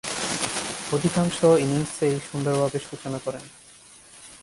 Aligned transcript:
অধিকাংশ 0.93 1.37
ইনিংসেই 1.63 2.15
সুন্দরভাবে 2.31 2.79
সূচনা 2.79 3.19
করেন। 3.25 3.45